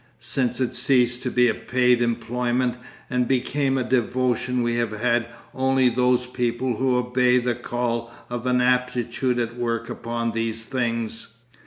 [0.17, 2.75] Since it ceased to be a paid employment
[3.07, 8.47] and became a devotion we have had only those people who obeyed the call of
[8.47, 11.27] an aptitude at work upon these things.